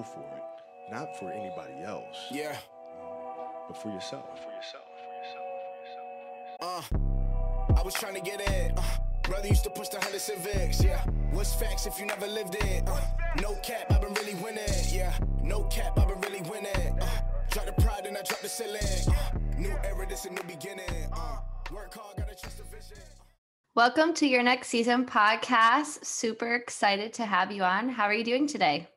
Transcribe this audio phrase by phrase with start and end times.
[0.00, 2.16] go for it, not for anybody else.
[2.30, 2.56] Yeah.
[3.68, 4.24] But for yourself.
[4.42, 4.84] For yourself.
[6.60, 6.82] Uh,
[7.78, 8.72] I was trying to get in.
[8.76, 8.82] Uh,
[9.22, 10.82] brother used to push the Honda Civics.
[10.82, 11.02] Yeah.
[11.32, 12.88] What's facts if you never lived it?
[12.88, 13.00] Uh,
[13.42, 14.68] no cap, I've been really winning.
[14.88, 15.12] Yeah.
[15.42, 16.98] No cap, I've been really winning.
[17.00, 17.06] Uh,
[17.50, 18.80] drop the pride and I drop the ceiling.
[19.08, 21.08] Uh, new era, this a new beginning.
[21.12, 21.38] Uh,
[21.72, 23.02] work hard, gotta trust the vision.
[23.74, 26.04] Welcome to your next season podcast.
[26.04, 27.88] Super excited to have you on.
[27.90, 28.88] How are you doing today?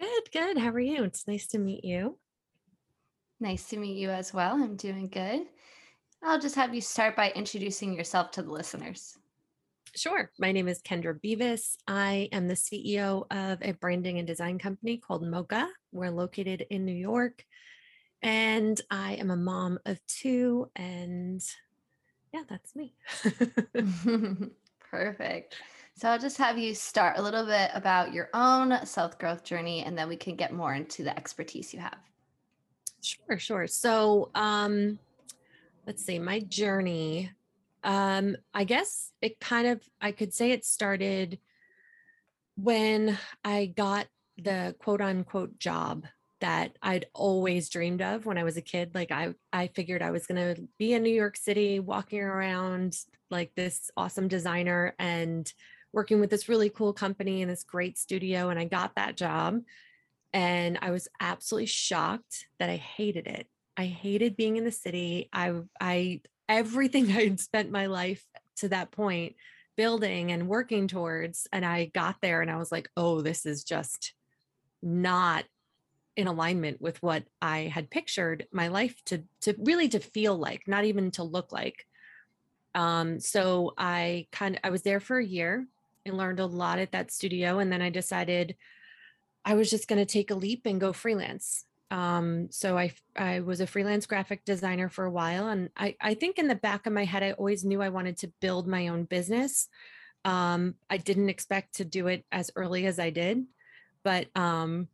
[0.00, 0.58] Good, good.
[0.58, 1.04] How are you?
[1.04, 2.18] It's nice to meet you.
[3.40, 4.54] Nice to meet you as well.
[4.54, 5.46] I'm doing good.
[6.22, 9.16] I'll just have you start by introducing yourself to the listeners.
[9.96, 10.30] Sure.
[10.38, 11.76] My name is Kendra Beavis.
[11.86, 15.68] I am the CEO of a branding and design company called Mocha.
[15.92, 17.44] We're located in New York.
[18.22, 20.70] And I am a mom of two.
[20.76, 21.42] And
[22.32, 22.94] yeah, that's me.
[24.90, 25.56] Perfect.
[25.98, 29.82] So I'll just have you start a little bit about your own self growth journey,
[29.82, 31.98] and then we can get more into the expertise you have.
[33.02, 33.66] Sure, sure.
[33.66, 35.00] So, um,
[35.88, 37.32] let's see, my journey.
[37.82, 41.40] Um, I guess it kind of, I could say it started
[42.54, 44.06] when I got
[44.40, 46.06] the quote unquote job
[46.40, 48.94] that I'd always dreamed of when I was a kid.
[48.94, 52.96] Like I, I figured I was going to be in New York City, walking around
[53.30, 55.52] like this awesome designer and
[55.92, 58.50] working with this really cool company and this great studio.
[58.50, 59.60] And I got that job
[60.32, 63.46] and I was absolutely shocked that I hated it.
[63.76, 65.28] I hated being in the city.
[65.32, 68.24] I, I, everything I had spent my life
[68.56, 69.36] to that point
[69.76, 71.46] building and working towards.
[71.52, 74.12] And I got there and I was like, oh, this is just
[74.82, 75.44] not
[76.16, 80.66] in alignment with what I had pictured my life to to really to feel like,
[80.66, 81.86] not even to look like.
[82.74, 85.66] Um, so I kind of I was there for a year
[86.08, 88.56] and learned a lot at that studio, and then I decided
[89.44, 91.64] I was just going to take a leap and go freelance.
[91.90, 96.14] Um, so I I was a freelance graphic designer for a while, and I I
[96.14, 98.88] think in the back of my head I always knew I wanted to build my
[98.88, 99.68] own business.
[100.24, 103.44] Um, I didn't expect to do it as early as I did,
[104.02, 104.88] but um,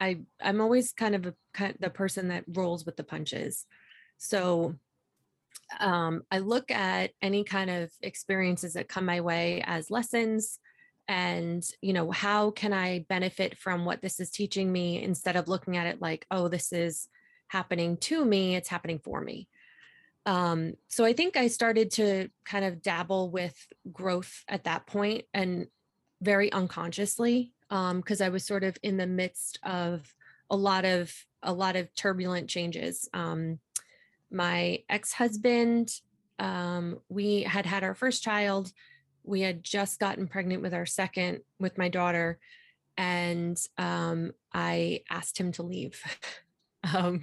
[0.00, 3.66] I I'm always kind of a, kind the person that rolls with the punches.
[4.18, 4.74] So
[5.80, 10.58] um, I look at any kind of experiences that come my way as lessons
[11.06, 15.48] and you know how can i benefit from what this is teaching me instead of
[15.48, 17.08] looking at it like oh this is
[17.48, 19.46] happening to me it's happening for me
[20.24, 23.54] um, so i think i started to kind of dabble with
[23.92, 25.66] growth at that point and
[26.22, 30.14] very unconsciously because um, I was sort of in the midst of
[30.50, 33.08] a lot of a lot of turbulent changes.
[33.12, 33.58] Um,
[34.30, 35.90] my ex-husband,
[36.38, 38.72] um, we had had our first child.
[39.22, 42.38] We had just gotten pregnant with our second with my daughter,
[42.96, 46.02] and um, I asked him to leave.
[46.92, 47.22] Um,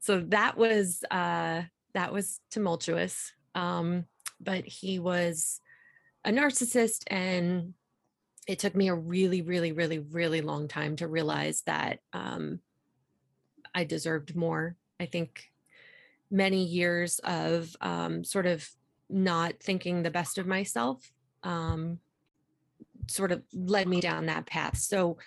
[0.00, 1.62] so that was uh,
[1.94, 3.32] that was tumultuous.
[3.54, 4.04] Um,
[4.38, 5.60] but he was
[6.24, 7.74] a narcissist and
[8.46, 12.60] it took me a really, really, really, really long time to realize that um,
[13.74, 14.76] I deserved more.
[14.98, 15.51] I think
[16.32, 18.68] many years of um, sort of
[19.10, 21.12] not thinking the best of myself
[21.42, 21.98] um,
[23.06, 24.78] sort of led me down that path.
[24.78, 25.18] So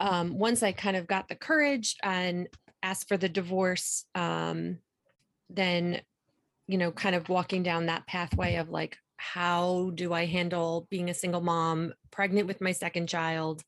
[0.00, 2.48] um, once I kind of got the courage and
[2.82, 4.78] asked for the divorce, um,
[5.50, 6.00] then,
[6.68, 11.10] you know, kind of walking down that pathway of like, how do I handle being
[11.10, 13.62] a single mom, pregnant with my second child?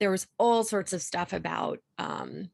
[0.00, 2.50] There was all sorts of stuff about um,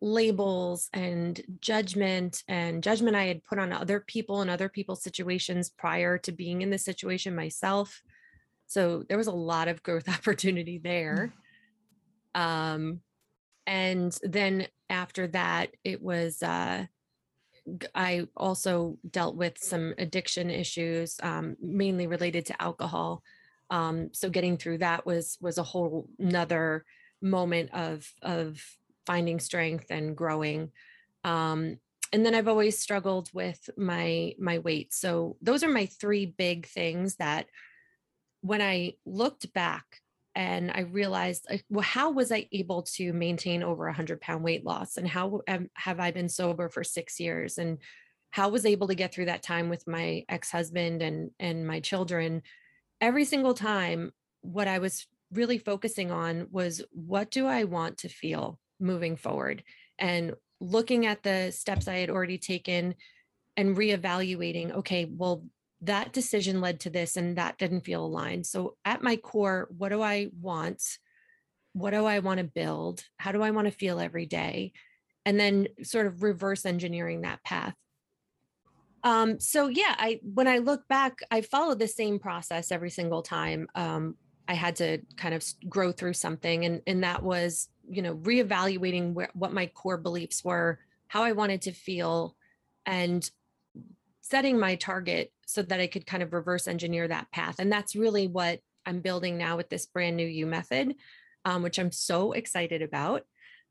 [0.00, 5.70] labels and judgment and judgment I had put on other people and other people's situations
[5.70, 8.02] prior to being in this situation myself.
[8.66, 11.32] So there was a lot of growth opportunity there.
[12.34, 13.00] Um,
[13.66, 16.86] and then after that, it was uh,
[17.94, 23.22] I also dealt with some addiction issues, um, mainly related to alcohol.
[23.70, 26.84] Um, so getting through that was was a whole nother
[27.20, 28.62] moment of of
[29.08, 30.70] finding strength and growing.
[31.24, 31.78] Um,
[32.12, 34.92] and then I've always struggled with my my weight.
[34.92, 37.46] So those are my three big things that
[38.42, 39.84] when I looked back
[40.34, 44.64] and I realized, well, how was I able to maintain over a hundred pound weight
[44.64, 45.40] loss, and how
[45.74, 47.78] have I been sober for six years, and
[48.30, 51.80] how was able to get through that time with my ex husband and and my
[51.80, 52.42] children?
[53.00, 54.12] Every single time,
[54.42, 59.62] what I was really focusing on was what do I want to feel moving forward,
[59.98, 62.94] and looking at the steps I had already taken
[63.56, 64.72] and reevaluating.
[64.72, 65.44] Okay, well,
[65.82, 68.46] that decision led to this and that didn't feel aligned.
[68.46, 70.82] So at my core, what do I want?
[71.78, 73.04] what do I want to build?
[73.18, 74.72] How do I want to feel every day?
[75.24, 77.74] And then sort of reverse engineering that path.
[79.04, 83.22] Um, so yeah, I when I look back, I follow the same process every single
[83.22, 83.68] time.
[83.74, 84.16] Um,
[84.48, 89.14] I had to kind of grow through something, and and that was you know reevaluating
[89.14, 92.36] where, what my core beliefs were, how I wanted to feel,
[92.86, 93.28] and
[94.20, 97.56] setting my target so that I could kind of reverse engineer that path.
[97.58, 100.94] And that's really what I'm building now with this brand new you method,
[101.44, 103.22] um, which I'm so excited about.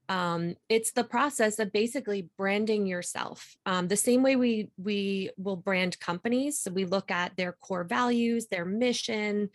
[0.09, 3.55] Um, it's the process of basically branding yourself.
[3.65, 6.59] Um, the same way we we will brand companies.
[6.59, 9.49] So we look at their core values their mission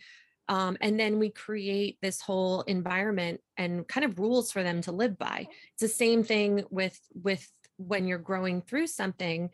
[0.49, 4.91] um, and then we create this whole environment and kind of rules for them to
[4.91, 5.47] live by.
[5.73, 9.49] It's the same thing with with when you're growing through something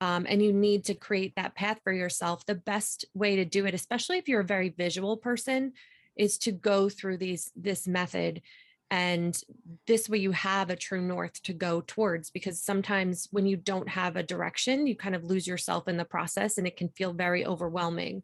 [0.00, 3.66] um, and you need to create that path for yourself the best way to do
[3.66, 5.72] it especially if you're a very visual person
[6.16, 8.42] is to go through these this method
[8.90, 9.40] and
[9.86, 13.88] this way you have a true north to go towards because sometimes when you don't
[13.88, 17.12] have a direction you kind of lose yourself in the process and it can feel
[17.12, 18.22] very overwhelming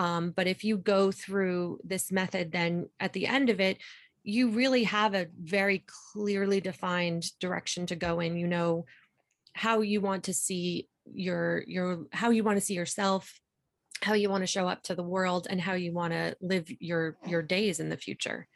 [0.00, 3.78] um, but if you go through this method then at the end of it
[4.22, 8.86] you really have a very clearly defined direction to go in you know
[9.52, 13.40] how you want to see your your how you want to see yourself
[14.00, 16.66] how you want to show up to the world and how you want to live
[16.80, 18.48] your your days in the future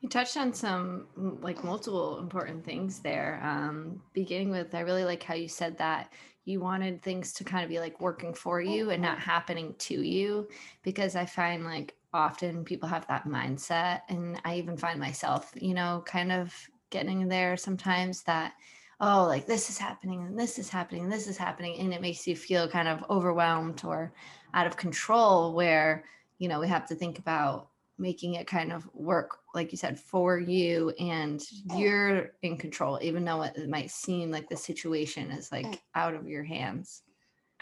[0.00, 1.06] you touched on some
[1.42, 3.38] like multiple important things there.
[3.42, 6.10] Um, beginning with, I really like how you said that
[6.50, 9.30] you wanted things to kind of be like working for you and not mm-hmm.
[9.30, 10.48] happening to you,
[10.82, 15.74] because I find like often people have that mindset, and I even find myself, you
[15.74, 16.54] know, kind of
[16.90, 18.52] getting there sometimes that
[19.00, 22.02] oh like this is happening and this is happening and this is happening and it
[22.02, 24.12] makes you feel kind of overwhelmed or
[24.54, 26.04] out of control where
[26.38, 27.69] you know we have to think about
[28.00, 31.42] making it kind of work like you said for you and
[31.76, 36.26] you're in control even though it might seem like the situation is like out of
[36.26, 37.02] your hands.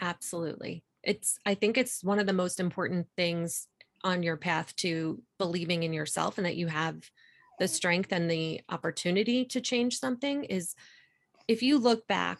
[0.01, 0.83] Absolutely.
[1.03, 3.67] It's i think it's one of the most important things
[4.03, 7.09] on your path to believing in yourself and that you have
[7.59, 10.75] the strength and the opportunity to change something is
[11.47, 12.39] if you look back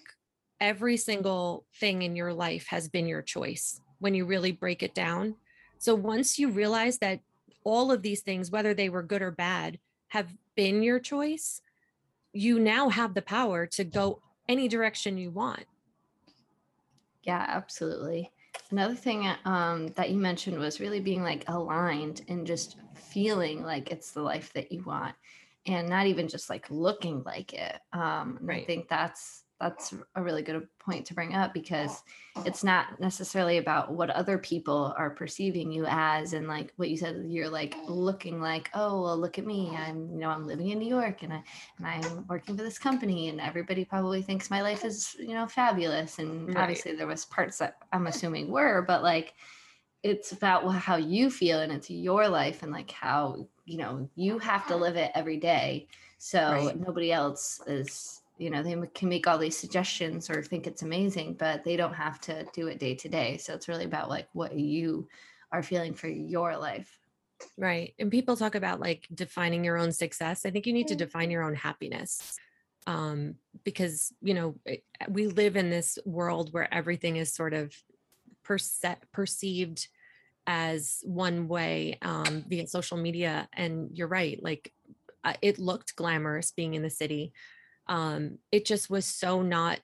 [0.62, 4.94] every single thing in your life has been your choice when you really break it
[4.94, 5.36] down.
[5.78, 7.22] So once you realize that
[7.70, 9.80] all of these things, whether they were good or bad,
[10.10, 11.62] have been your choice,
[12.34, 15.66] you now have the power to go any direction you want.
[17.24, 18.32] Yeah, absolutely.
[18.72, 23.92] Another thing um, that you mentioned was really being like aligned and just feeling like
[23.92, 25.16] it's the life that you want
[25.66, 27.80] and not even just like looking like it.
[27.94, 28.64] Um, right.
[28.64, 32.04] I think that's that's a really good point to bring up because
[32.46, 36.96] it's not necessarily about what other people are perceiving you as and like what you
[36.98, 40.70] said you're like looking like oh well look at me i'm you know i'm living
[40.70, 41.44] in new york and i
[41.78, 45.46] and i'm working for this company and everybody probably thinks my life is you know
[45.46, 46.58] fabulous and right.
[46.58, 49.34] obviously there was parts that i'm assuming were but like
[50.04, 54.40] it's about how you feel and it's your life and like how you know you
[54.40, 55.86] have to live it every day
[56.18, 56.80] so right.
[56.80, 61.36] nobody else is you know they can make all these suggestions or think it's amazing
[61.38, 63.38] but they don't have to do it day to day.
[63.38, 65.08] So it's really about like what you
[65.52, 67.00] are feeling for your life.
[67.58, 70.46] Right and people talk about like defining your own success.
[70.46, 71.00] I think you need to mm.
[71.00, 72.38] define your own happiness
[72.88, 74.56] um because you know
[75.10, 77.74] we live in this world where everything is sort of
[78.44, 79.88] perce- perceived
[80.48, 84.74] as one way um via social media and you're right like
[85.24, 87.34] uh, it looked glamorous being in the city
[87.90, 89.80] um, it just was so not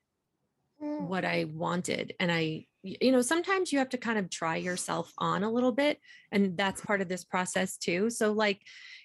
[0.82, 1.02] mm.
[1.02, 2.14] what I wanted.
[2.20, 5.72] And I, you know, sometimes you have to kind of try yourself on a little
[5.72, 6.00] bit.
[6.32, 8.12] And that's part of this process too.
[8.12, 8.62] So, like,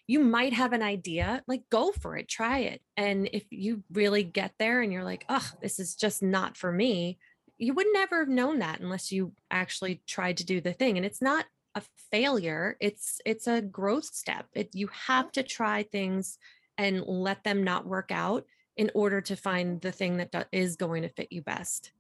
[0.06, 2.82] you might have an idea, like, go for it, try it.
[2.96, 6.70] And if you really get there and you're like, oh, this is just not for
[6.70, 7.18] me,
[7.56, 10.98] you would never have known that unless you actually tried to do the thing.
[10.98, 15.84] And it's not a failure it's it's a growth step it, you have to try
[15.84, 16.36] things
[16.76, 18.44] and let them not work out
[18.80, 21.92] in order to find the thing that is going to fit you best.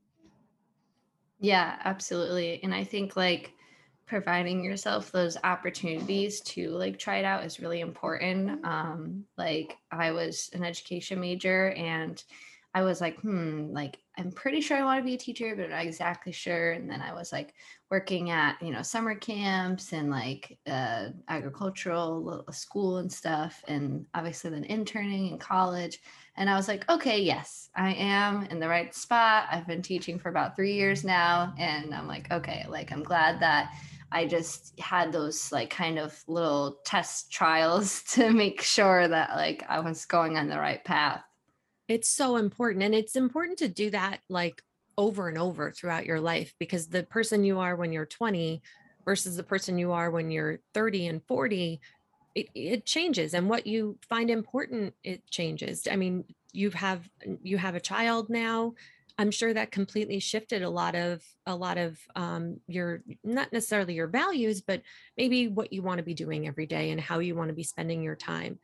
[1.38, 2.58] Yeah, absolutely.
[2.62, 3.52] And I think like
[4.06, 8.64] providing yourself those opportunities to like try it out is really important.
[8.64, 12.24] Um, like I was an education major and
[12.72, 15.64] I was like, hmm, like I'm pretty sure I want to be a teacher, but
[15.64, 16.72] I'm not exactly sure.
[16.72, 17.54] And then I was like
[17.90, 23.64] working at, you know, summer camps and like uh, agricultural school and stuff.
[23.66, 25.98] And obviously then interning in college.
[26.36, 29.46] And I was like, okay, yes, I am in the right spot.
[29.50, 31.54] I've been teaching for about three years now.
[31.58, 33.72] And I'm like, okay, like I'm glad that
[34.12, 39.64] I just had those like kind of little test trials to make sure that like
[39.68, 41.22] I was going on the right path.
[41.90, 42.84] It's so important.
[42.84, 44.62] And it's important to do that like
[44.96, 48.62] over and over throughout your life because the person you are when you're 20
[49.04, 51.80] versus the person you are when you're 30 and 40
[52.36, 57.08] it, it changes and what you find important it changes i mean you have
[57.42, 58.74] you have a child now
[59.18, 63.94] i'm sure that completely shifted a lot of a lot of um, your not necessarily
[63.94, 64.82] your values but
[65.16, 67.64] maybe what you want to be doing every day and how you want to be
[67.64, 68.58] spending your time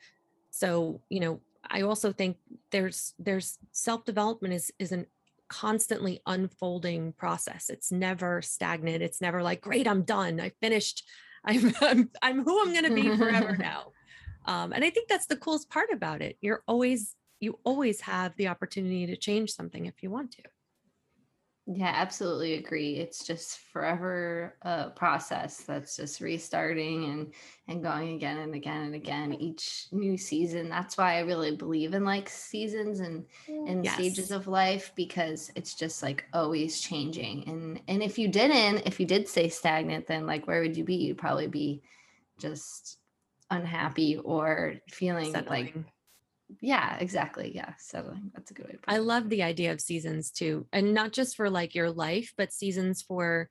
[0.51, 2.37] so you know i also think
[2.71, 5.07] there's there's self development is is an
[5.49, 11.05] constantly unfolding process it's never stagnant it's never like great i'm done i finished
[11.47, 13.93] I'm I'm, I'm who I'm going to be forever now.
[14.47, 16.37] Um, and I think that's the coolest part about it.
[16.41, 20.43] You're always you always have the opportunity to change something if you want to.
[21.69, 22.95] Yeah, absolutely agree.
[22.95, 27.35] It's just forever a process that's just restarting and
[27.67, 29.43] and going again and again and again mm-hmm.
[29.43, 30.69] each new season.
[30.69, 33.95] That's why I really believe in like seasons and and Yes.
[33.95, 37.49] stages of life because it's just like always changing.
[37.49, 40.85] And and if you didn't, if you did stay stagnant, then like where would you
[40.85, 40.95] be?
[40.95, 41.83] You'd probably be
[42.39, 42.99] just
[43.51, 45.85] unhappy or feeling like Settling.
[46.61, 47.53] Yeah, exactly.
[47.55, 48.31] Yeah, settling.
[48.35, 51.13] That's a good way to put I love the idea of seasons too, and not
[51.13, 53.49] just for like your life, but seasons for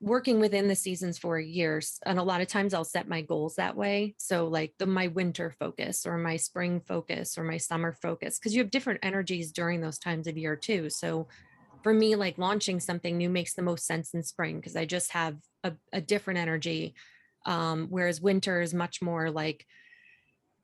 [0.00, 1.98] working within the seasons for years.
[2.06, 4.14] And a lot of times I'll set my goals that way.
[4.18, 8.54] So like the my winter focus or my spring focus or my summer focus, because
[8.54, 10.90] you have different energies during those times of year too.
[10.90, 11.28] So
[11.82, 15.12] for me, like launching something new makes the most sense in spring because I just
[15.12, 16.94] have a, a different energy.
[17.46, 19.66] Um, whereas winter is much more like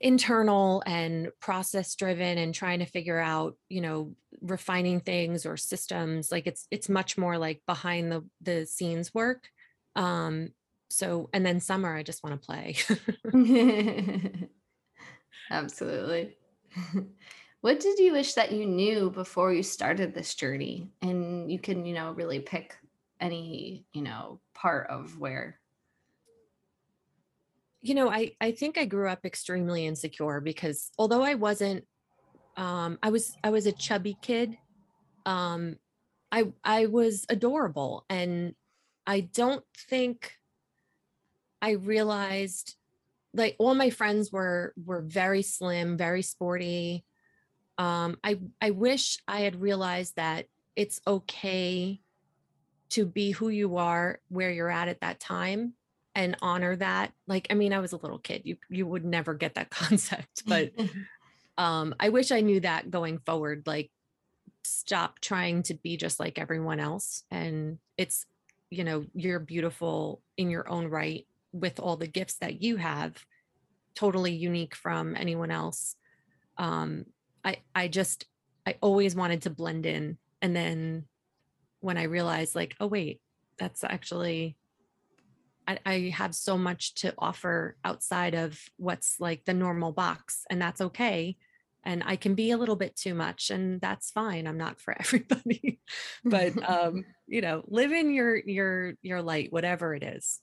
[0.00, 6.32] internal and process driven and trying to figure out you know refining things or systems
[6.32, 9.48] like it's it's much more like behind the the scenes work
[9.96, 10.48] um
[10.88, 12.76] so and then summer i just want to play
[15.50, 16.36] Absolutely.
[17.60, 20.88] what did you wish that you knew before you started this journey?
[21.02, 22.76] And you can, you know, really pick
[23.20, 25.59] any, you know, part of where.
[27.82, 31.84] You know i i think i grew up extremely insecure because although i wasn't
[32.56, 34.56] um i was i was a chubby kid
[35.26, 35.76] um
[36.30, 38.54] i i was adorable and
[39.06, 40.32] i don't think
[41.62, 42.76] i realized
[43.32, 47.04] like all my friends were were very slim very sporty.
[47.78, 50.46] Um i i wish i had realized that
[50.76, 52.00] it's okay
[52.90, 55.74] to be who you are where you're at at that time
[56.14, 59.34] and honor that like i mean i was a little kid you you would never
[59.34, 60.72] get that concept but
[61.58, 63.90] um i wish i knew that going forward like
[64.64, 68.26] stop trying to be just like everyone else and it's
[68.70, 73.24] you know you're beautiful in your own right with all the gifts that you have
[73.96, 75.96] totally unique from anyone else.
[76.56, 77.06] Um
[77.44, 78.26] i i just
[78.66, 81.06] i always wanted to blend in and then
[81.80, 83.20] when i realized like oh wait
[83.58, 84.56] that's actually
[85.66, 90.60] I, I have so much to offer outside of what's like the normal box and
[90.60, 91.36] that's okay
[91.84, 94.94] and i can be a little bit too much and that's fine i'm not for
[94.98, 95.80] everybody
[96.24, 100.40] but um you know live in your your your light whatever it is.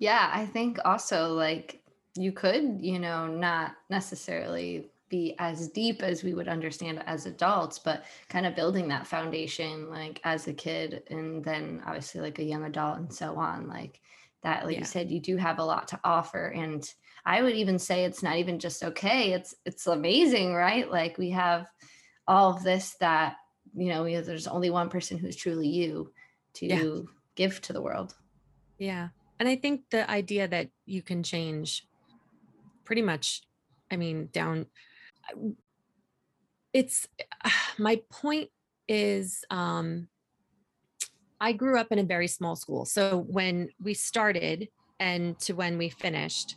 [0.00, 1.82] Yeah, I think also like
[2.16, 7.78] you could, you know, not necessarily be as deep as we would understand as adults,
[7.78, 12.44] but kind of building that foundation like as a kid and then obviously like a
[12.44, 13.68] young adult and so on.
[13.68, 14.00] Like
[14.42, 14.80] that, like Yeah.
[14.80, 16.46] you said, you do have a lot to offer.
[16.46, 16.88] And
[17.26, 20.90] I would even say it's not even just okay, it's it's amazing, right?
[20.90, 21.66] Like we have
[22.26, 23.36] all of this that,
[23.74, 26.12] you know, there's only one person who's truly you
[26.54, 26.92] to Yeah.
[27.34, 28.14] give to the world.
[28.78, 29.08] Yeah.
[29.38, 31.86] And I think the idea that you can change
[32.84, 33.42] pretty much,
[33.90, 34.66] I mean, down,
[36.72, 37.06] it's
[37.78, 38.50] my point
[38.88, 40.08] is, um,
[41.40, 42.84] I grew up in a very small school.
[42.84, 44.68] So when we started
[44.98, 46.56] and to when we finished,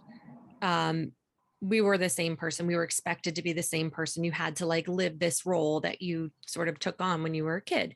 [0.61, 1.13] um,
[1.61, 2.67] we were the same person.
[2.67, 4.25] We were expected to be the same person.
[4.25, 7.45] You had to like live this role that you sort of took on when you
[7.45, 7.95] were a kid.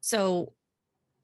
[0.00, 0.52] So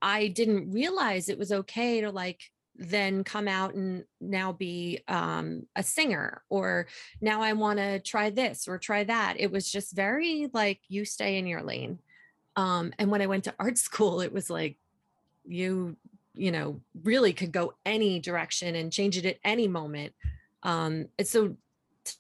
[0.03, 2.41] I didn't realize it was okay to like
[2.77, 6.87] then come out and now be um, a singer or
[7.21, 9.37] now I want to try this or try that.
[9.39, 12.01] It was just very like you stay in your lane.
[12.57, 14.77] Um, and when I went to art school, it was like
[15.45, 15.97] you,
[16.35, 20.13] you know, really could go any direction and change it at any moment.
[20.63, 21.57] Um, and so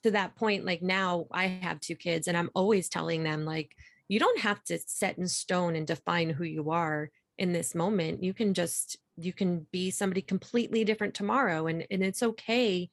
[0.02, 3.74] to that point, like now I have two kids and I'm always telling them like,
[4.08, 8.22] you don't have to set in stone and define who you are in this moment.
[8.22, 12.90] You can just you can be somebody completely different tomorrow and and it's okay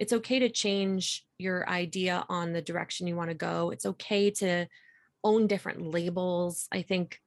[0.00, 3.68] it's okay to change your idea on the direction you want to go.
[3.68, 4.66] It's okay to
[5.22, 6.66] own different labels.
[6.72, 7.20] I think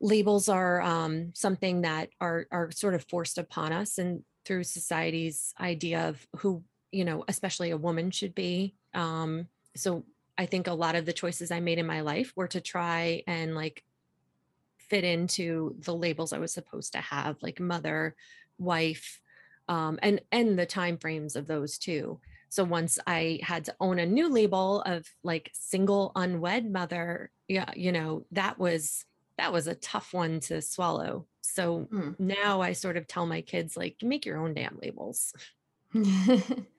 [0.00, 5.52] labels are um, something that are are sort of forced upon us and through society's
[5.58, 10.04] idea of who you know especially a woman should be um, so
[10.38, 13.22] i think a lot of the choices i made in my life were to try
[13.26, 13.82] and like
[14.88, 18.14] fit into the labels i was supposed to have like mother
[18.58, 19.20] wife
[19.68, 22.20] um, and and the time frames of those too.
[22.48, 27.70] So once i had to own a new label of like single unwed mother yeah
[27.74, 29.04] you know that was
[29.38, 31.26] that was a tough one to swallow.
[31.40, 32.12] So Hmm.
[32.18, 35.32] now i sort of tell my kids like make your own damn labels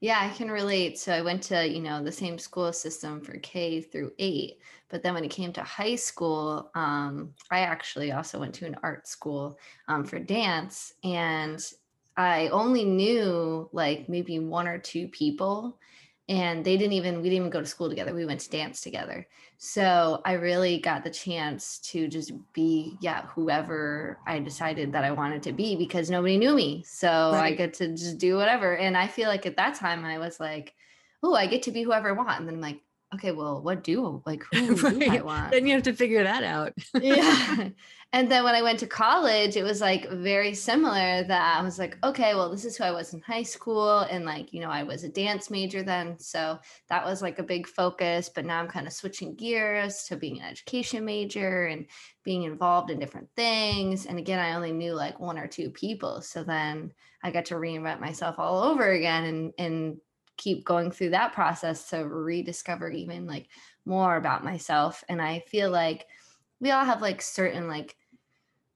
[0.00, 0.98] yeah, I can relate.
[0.98, 4.58] So I went to, you know, the same school system for K through eight.
[4.88, 8.76] But then when it came to high school, um, I actually also went to an
[8.82, 10.92] art school um, for dance.
[11.02, 11.60] And
[12.16, 15.78] I only knew like maybe one or two people.
[16.28, 18.12] And they didn't even, we didn't even go to school together.
[18.12, 19.28] We went to dance together.
[19.58, 25.12] So I really got the chance to just be, yeah, whoever I decided that I
[25.12, 26.82] wanted to be because nobody knew me.
[26.84, 27.56] So I Right.
[27.56, 28.76] get to just do whatever.
[28.76, 30.74] And I feel like at that time I was like,
[31.22, 32.40] oh, I get to be whoever I want.
[32.40, 32.80] And then I'm like,
[33.14, 35.52] okay, well, what do like who do I want?
[35.52, 37.70] then you have to figure that out yeah.
[38.12, 41.78] And then when I went to college, it was like very similar that I was
[41.78, 43.98] like, okay, well, this is who I was in high school.
[43.98, 46.18] And like, you know, I was a dance major then.
[46.18, 46.58] So
[46.88, 48.30] that was like a big focus.
[48.34, 51.86] But now I'm kind of switching gears to being an education major and
[52.24, 54.06] being involved in different things.
[54.06, 56.22] And again, I only knew like one or two people.
[56.22, 59.96] So then I got to reinvent myself all over again and, and
[60.36, 63.48] keep going through that process to rediscover even like
[63.84, 65.02] more about myself.
[65.08, 66.06] And I feel like
[66.60, 67.96] we all have like certain like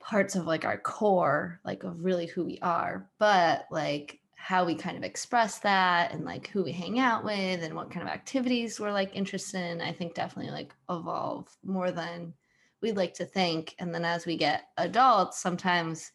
[0.00, 4.75] parts of like our core like of really who we are but like how we
[4.75, 8.12] kind of express that and like who we hang out with and what kind of
[8.12, 12.32] activities we're like interested in i think definitely like evolve more than
[12.80, 16.13] we'd like to think and then as we get adults sometimes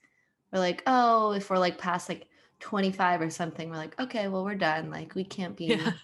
[0.51, 2.27] we're like oh if we're like past like
[2.59, 5.91] 25 or something we're like okay well we're done like we can't be Yeah.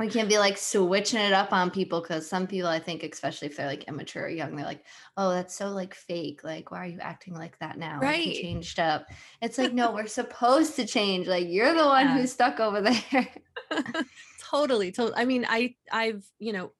[0.00, 3.48] we can't be like switching it up on people because some people I think, especially
[3.48, 4.84] if they're like immature or young, they're like,
[5.16, 6.42] "Oh, that's so like fake.
[6.42, 8.00] Like, why are you acting like that now?
[8.00, 8.42] Like, you Right.
[8.42, 9.06] changed up."
[9.40, 11.28] It's like, no, we're supposed to change.
[11.28, 12.14] Like, you're the one Yeah.
[12.16, 13.28] who's stuck over there.
[14.50, 16.72] totally totally i mean i i've you know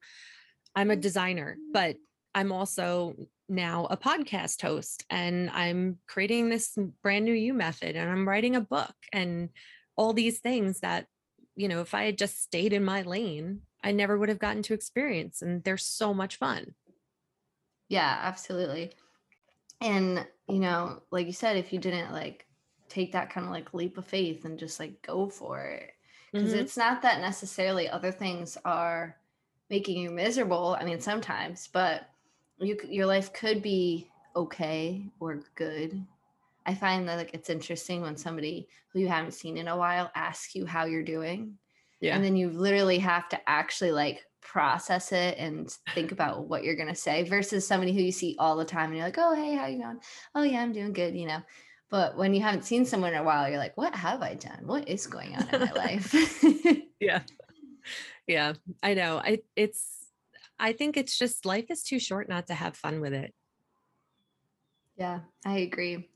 [0.75, 1.01] i'm a mm.
[1.01, 1.95] designer but
[2.35, 3.15] i'm also
[3.49, 8.55] now a podcast host and i'm creating this brand new you method and i'm writing
[8.55, 9.49] a book and
[9.95, 11.07] all these things that
[11.55, 14.63] you know if i had just stayed in my lane i never would have gotten
[14.63, 16.73] to experience and they're so much fun
[17.89, 18.91] yeah, absolutely.
[19.81, 22.47] And you know, like you said, if you didn't like
[22.89, 25.91] take that kind of like leap of faith and just like go for it,
[26.35, 26.59] because Mhm.
[26.59, 29.17] it's not that necessarily other things are
[29.69, 30.77] making you miserable.
[30.79, 32.09] I mean, sometimes, but
[32.59, 36.05] you your life could be okay or good.
[36.65, 40.11] I find that like it's interesting when somebody who you haven't seen in a while
[40.15, 41.57] asks you how you're doing,
[41.99, 46.63] yeah and then you literally have to actually like process it and think about what
[46.63, 49.35] you're gonna say versus somebody who you see all the time and you're like, oh
[49.35, 49.99] hey, how you going?
[50.35, 51.41] Oh yeah, I'm doing good, you know.
[51.89, 54.65] But when you haven't seen someone in a while, you're like, what have I done?
[54.65, 56.15] What is going on in my life?
[56.99, 57.21] yeah
[58.27, 60.02] yeah i know i it's
[60.63, 63.33] i think it's just life is too short not to have fun with it
[64.97, 66.09] yeah, I agree.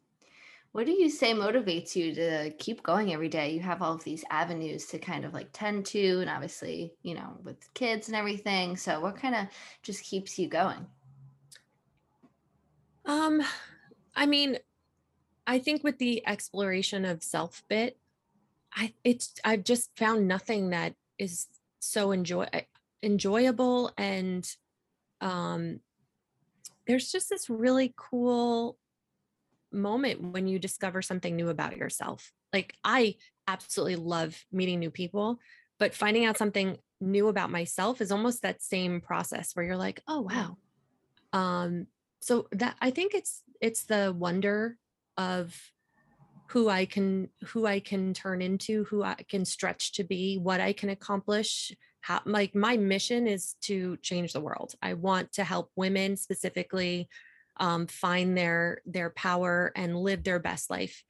[0.72, 3.52] What do you say motivates you to keep going every day?
[3.52, 7.16] You have all of these avenues to kind of like tend to, and obviously, you
[7.16, 8.78] know, with kids and everything.
[8.78, 9.48] So, what kind of
[9.82, 10.86] just keeps you going?
[13.06, 13.42] Um,
[14.16, 14.60] I mean,
[15.48, 17.98] I think with the exploration of self bit,
[18.76, 21.48] I it's I've just found nothing that is
[21.80, 22.48] so enjoy
[23.04, 24.50] enjoyable and
[25.22, 25.80] um
[26.88, 28.78] there's just this really cool
[29.72, 32.32] moment when you discover something new about yourself.
[32.54, 33.16] Like I
[33.48, 35.40] absolutely love meeting new people,
[35.80, 40.02] but finding out something new about myself is almost that same process where you're like,
[40.08, 40.58] "Oh wow."
[41.34, 41.88] Um
[42.22, 44.78] so that I think it's it's the wonder
[45.18, 45.60] of
[46.52, 50.62] who I can who I can turn into, who I can stretch to be, what
[50.62, 51.74] I can accomplish.
[52.08, 54.76] How like my mission is to change the world.
[54.82, 57.10] I want to help women specifically
[57.58, 61.04] um, find their their power and live their best life.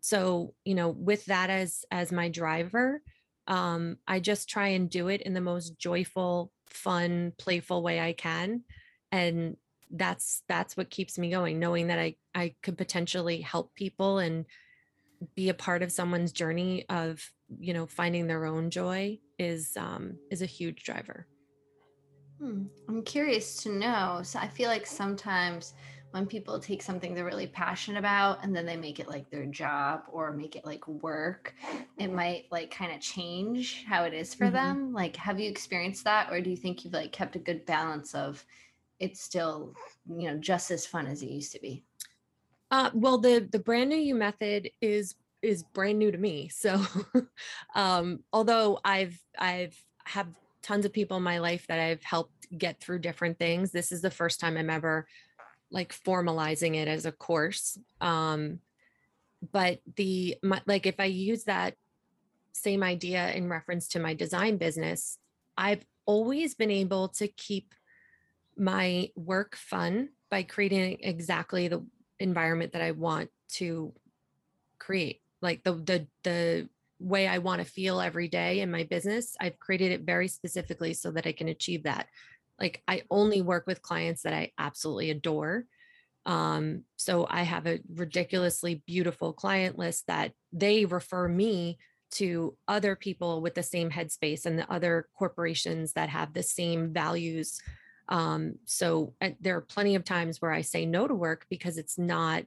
[0.00, 3.02] So you know, with that as as my driver,
[3.48, 8.12] um, I just try and do it in the most joyful, fun, playful way I
[8.12, 8.62] can,
[9.10, 9.56] and
[9.90, 14.44] that's that's what keeps me going knowing that i i could potentially help people and
[15.36, 20.20] be a part of someone's journey of you know finding their own joy is um
[20.30, 21.28] is a huge driver
[22.38, 22.66] Hmm.
[22.88, 24.20] I'm curious to know.
[24.24, 25.74] So I feel like sometimes
[26.10, 29.46] when people take something they're really passionate about and then they make it like their
[29.46, 31.54] job or make it like work,
[31.98, 34.50] it might like kind of change how it is for Mhm.
[34.50, 34.92] them.
[34.92, 38.14] Like, have you experienced that, or do you think you've like kept a good balance
[38.14, 38.44] of
[39.00, 39.74] it's still,
[40.06, 41.84] you know, just as fun as it used to be?
[42.70, 46.48] Uh, well, the the brand new you method is is brand new to me.
[46.48, 46.80] So,
[47.74, 49.76] um, although I've I've
[50.06, 50.28] have
[50.62, 54.02] tons of people in my life that I've helped get through different things, this is
[54.02, 55.06] the first time I'm ever
[55.70, 57.78] like formalizing it as a course.
[58.00, 58.60] Um,
[59.52, 61.74] but the my, like if I use that
[62.52, 65.18] same idea in reference to my design business,
[65.56, 67.74] I've always been able to keep
[68.56, 71.84] my work fun by creating exactly the
[72.20, 73.92] environment that I want to
[74.78, 75.20] create.
[75.44, 79.58] Like the the the way I want to feel every day in my business, I've
[79.58, 82.06] created it very specifically so that I can achieve that.
[82.58, 85.66] Like I only work with clients that I absolutely adore.
[86.26, 91.78] Um, so I have a ridiculously beautiful client list that they refer me
[92.12, 96.92] to other people with the same headspace and the other corporations that have the same
[96.92, 97.60] values
[98.08, 101.98] um, so there are plenty of times where I say no to work because it's
[101.98, 102.44] not,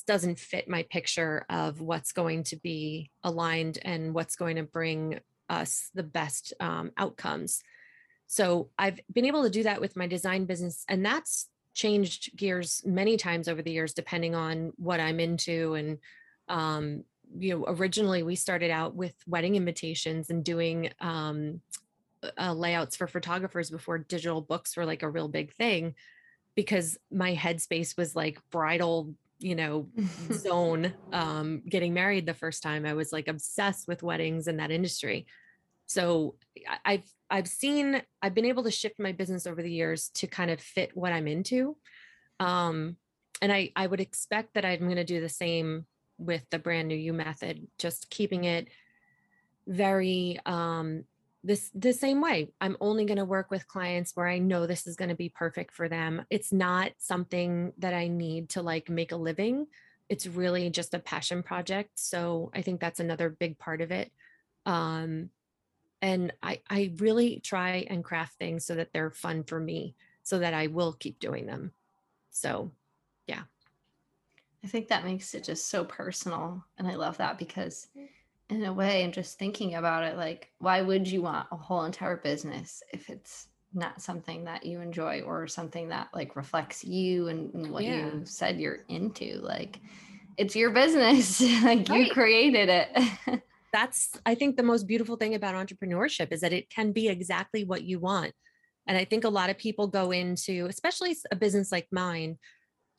[0.00, 5.20] doesn't fit my picture of what's going to be aligned and what's going to bring
[5.48, 7.62] us the best um, outcomes.
[8.26, 12.82] So I've been able to do that with my design business, and that's changed gears
[12.84, 15.74] many times over the years, depending on what I'm into.
[15.74, 15.98] And,
[16.48, 17.04] um,
[17.38, 21.60] you know, originally we started out with wedding invitations and doing um,
[22.38, 25.94] uh, layouts for photographers before digital books were like a real big thing
[26.54, 29.88] because my headspace was like bridal you know
[30.32, 34.70] zone um getting married the first time i was like obsessed with weddings in that
[34.70, 35.26] industry.
[35.86, 36.36] So
[36.84, 40.50] i've i've seen i've been able to shift my business over the years to kind
[40.50, 41.76] of fit what i'm into
[42.40, 42.96] um
[43.42, 45.84] and i i would expect that i'm going to do the same
[46.18, 48.68] with the brand new you method just keeping it
[49.66, 51.04] very um
[51.44, 54.86] this the same way i'm only going to work with clients where i know this
[54.86, 58.88] is going to be perfect for them it's not something that i need to like
[58.88, 59.66] make a living
[60.08, 64.12] it's really just a passion project so i think that's another big part of it
[64.66, 65.30] um
[66.00, 70.38] and i i really try and craft things so that they're fun for me so
[70.38, 71.72] that i will keep doing them
[72.30, 72.70] so
[73.26, 73.42] yeah.
[74.64, 76.64] I think that makes it just so personal.
[76.78, 77.88] And I love that because,
[78.54, 81.84] in a way, and just thinking about it, like, why would you want a whole
[81.84, 87.28] entire business if it's not something that you enjoy or something that like reflects you
[87.28, 88.10] and, and what Yeah.
[88.10, 89.38] you said you're into?
[89.42, 89.80] Like,
[90.36, 93.42] it's your business, like, you created it.
[93.72, 97.64] that's i think the most beautiful thing about entrepreneurship is that it can be exactly
[97.64, 98.32] what you want
[98.86, 102.38] and i think a lot of people go into especially a business like mine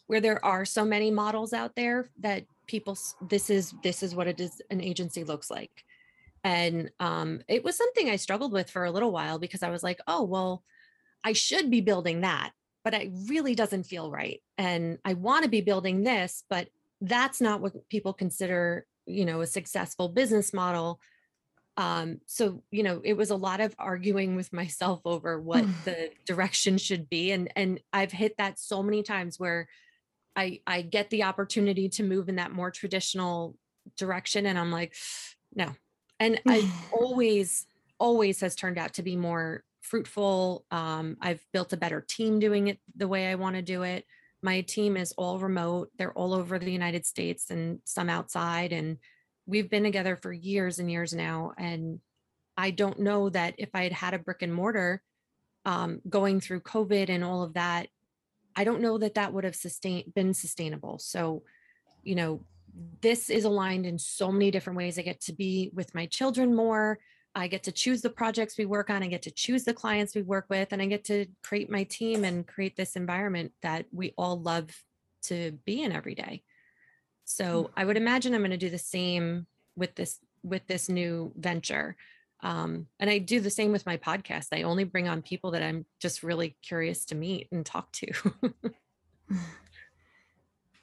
[0.08, 4.28] where there are so many models out there that people this is this is what
[4.28, 5.84] it is an agency looks like.
[6.44, 9.82] And um, it was something i struggled with for a little while because i was
[9.82, 10.64] like oh well
[11.24, 12.52] i should be building that
[12.84, 16.68] but it really doesn't feel right and i want to be building this but
[17.00, 21.00] that's not what people consider you know a successful business model.
[21.76, 26.12] Um so you know it was a lot of arguing with myself over what the
[26.26, 29.68] direction should be and and i've hit that so many times where
[30.36, 33.56] i i get the opportunity to move in that more traditional
[33.98, 34.94] direction and i'm like
[35.56, 35.70] no.
[36.20, 37.66] And i always
[38.00, 40.66] always has turned out to be more fruitful.
[40.72, 44.06] Um i've built a better team doing it the way i want to do it.
[44.42, 45.90] My team is all remote.
[45.98, 48.98] They're all over the united states and some outside and
[49.46, 52.00] we've been together for years and years now and
[52.56, 55.02] i don't know that if i had had a brick and mortar
[55.66, 57.88] um, going through covid and all of that
[58.56, 61.00] i don't know that that would have sustained been sustainable.
[61.00, 61.44] So
[62.04, 62.42] you know
[63.02, 64.98] this is aligned in so many different ways.
[64.98, 67.00] I get to be with my children more.
[67.36, 69.04] I get to choose the projects we work on.
[69.04, 71.84] I get to choose the clients we work with and i get to create my
[71.84, 74.70] team and create this environment that we all love
[75.24, 76.44] to be in every day.
[77.26, 77.70] So mm.
[77.78, 81.96] I would imagine I'm going to do the same with this with this new venture.
[82.44, 84.48] Um, and I do the same with my podcast.
[84.54, 88.12] I only bring on people that I'm just really curious to meet and talk to.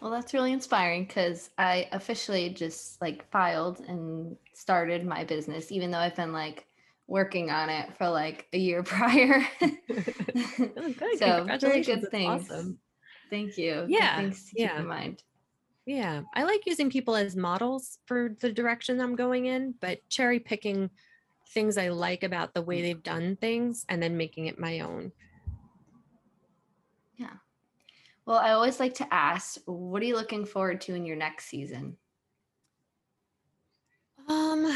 [0.01, 5.91] Well, that's really inspiring because I officially just like filed and started my business, even
[5.91, 6.67] though I've been like
[7.07, 9.47] working on it for like a year prior.
[10.59, 11.19] Oh, good.
[11.19, 12.51] so very good That's things.
[12.51, 12.79] awesome.
[13.29, 13.83] Thank you.
[13.83, 14.79] Good Yeah, Things to keep yeah.
[14.81, 15.23] in mind.
[15.85, 20.39] Yeah, I like using people as models for the direction I'm going in, but cherry
[20.39, 20.89] picking
[21.51, 25.13] things I like about the way they've done things and then making it my own.
[27.17, 27.35] Yeah.
[28.25, 31.47] Well, I always like to ask, what are you looking forward to in your next
[31.47, 31.97] season?
[34.29, 34.73] Um,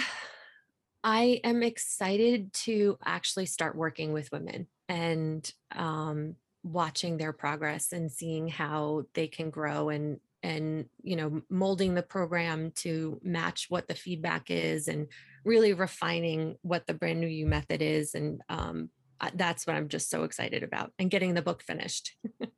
[1.05, 6.35] I am excited to actually start working with women and um,
[6.65, 12.03] watching their progress and seeing how they can grow and and you know molding the
[12.03, 15.09] program to match what the feedback is and
[15.45, 18.89] really refining what the brand new you method is and um,
[19.35, 22.17] that's what i'm just so excited about and getting the book finished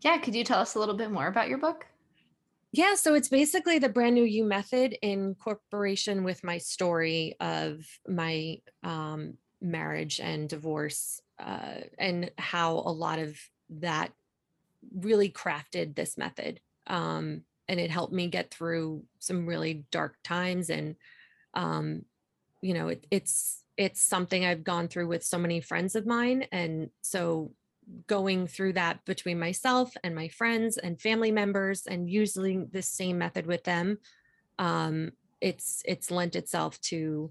[0.00, 1.86] Yeah, could you tell us a little bit more about your book?
[2.70, 7.84] Yeah, so it's basically the brand new you method in corporation with my story of
[8.06, 13.38] my um, marriage and divorce, uh, and how a lot of
[13.70, 14.12] that
[14.94, 16.60] really crafted this method.
[16.86, 20.70] Um, and it helped me get through some really dark times.
[20.70, 20.96] And,
[21.54, 22.04] um,
[22.62, 26.46] you know, it, it's it's something I've gone through with so many friends of mine,
[26.50, 27.52] and so
[28.06, 33.18] going through that between myself and my friends and family members and using the same
[33.18, 33.98] method with them
[34.58, 37.30] um it's it's lent itself to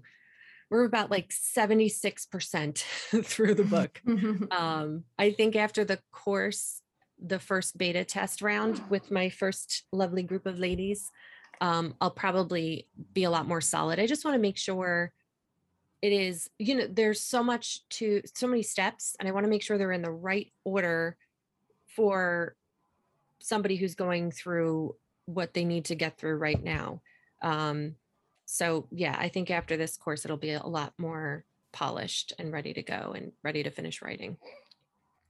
[0.70, 2.78] we're about like 76%
[3.24, 4.02] through the book
[4.50, 6.82] um i think after the course
[7.20, 11.10] the first beta test round with my first lovely group of ladies
[11.60, 13.98] um i'll probably be a lot more solid.
[13.98, 15.12] I just want to make sure
[16.02, 19.50] it is you know there's so much to so many steps and i want to
[19.50, 21.16] make sure they're in the right order
[21.86, 22.54] for
[23.40, 24.94] somebody who's going through
[25.26, 27.00] what they need to get through right now.
[27.42, 27.96] Um
[28.50, 32.72] so yeah i think after this course it'll be a lot more polished and ready
[32.72, 34.38] to go and ready to finish writing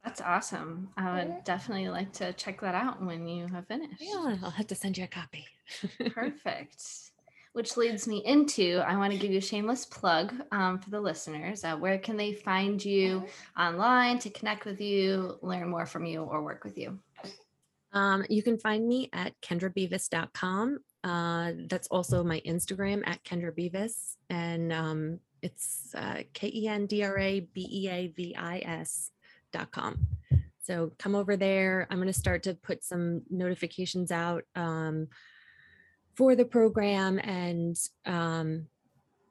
[0.08, 0.88] That's awesome.
[0.96, 4.00] I would definitely like to check that out when you have finished.
[4.00, 5.44] yeah i'll have to send you a copy
[6.14, 6.82] Perfect.
[7.52, 10.98] Which leads me into I want to give you a shameless plug um, for the
[10.98, 11.62] listeners.
[11.62, 13.26] Uh, where can they find you
[13.58, 16.98] online to connect with you, learn more from you, or work with you?
[17.92, 20.78] Um, you can find me at kendrabeavis.com.
[21.04, 24.16] Uh, that's also my Instagram at Kendra Beavis.
[24.30, 28.58] And um, it's uh, K E N D R A B E A V I
[28.60, 29.10] S
[29.70, 30.06] com.
[30.60, 31.86] So come over there.
[31.90, 35.08] I'm going to start to put some notifications out um,
[36.14, 38.66] for the program and, um,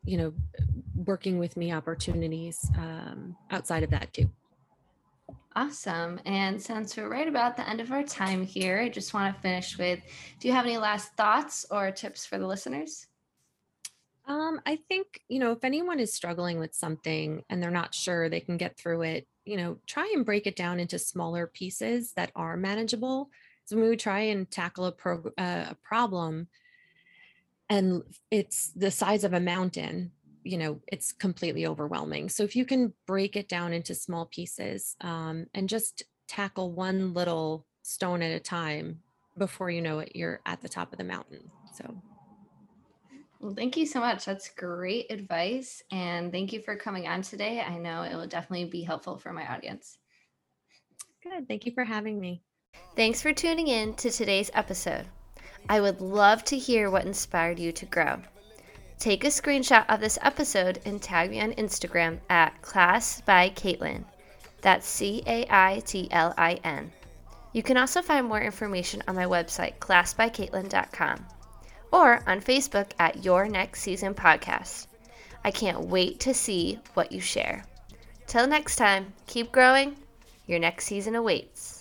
[0.04, 0.34] you know,
[0.96, 4.30] working with me opportunities um, outside of that too.
[5.56, 6.20] Awesome.
[6.26, 9.42] And since we're right about the end of our time here, I just want to
[9.42, 10.00] finish with
[10.40, 13.08] do you have any last thoughts or tips for the listeners?
[14.28, 18.28] Um, I think, you know, if anyone is struggling with something and they're not sure
[18.28, 22.14] they can get through it, you know, try and break it down into smaller pieces
[22.14, 23.30] that are manageable.
[23.66, 26.48] So when we try and tackle a, prog- uh, a problem
[27.70, 30.12] and it's the size of a mountain,
[30.44, 32.30] you know, it's completely overwhelming.
[32.30, 37.14] So if you can break it down into small pieces um, and just tackle one
[37.14, 39.00] little stone at a time,
[39.38, 41.52] before you know it, you're at the top of the mountain.
[41.74, 42.02] So
[43.40, 44.26] Well, thank you so much.
[44.26, 45.84] That's great advice.
[45.92, 47.62] And thank you for coming on today.
[47.62, 49.98] I know it will definitely be helpful for my audience.
[51.24, 51.48] good.
[51.48, 52.42] Thank you for having me.
[52.96, 55.08] Thanks for tuning in to today's episode.
[55.70, 58.22] I would love to hear what inspired you to grow.
[59.00, 64.06] Take a screenshot of this episode and tag me on Instagram at Class by Caitlin.
[64.62, 66.92] That's C A I T L I N.
[67.54, 71.26] You can also find more information on my website, classbycaitlin.com,
[71.92, 74.88] or on Facebook at Your Next Season Podcast.
[75.44, 77.66] I can't wait to see what you share.
[78.26, 79.96] Till next time, keep growing.
[80.46, 81.77] Your next season awaits.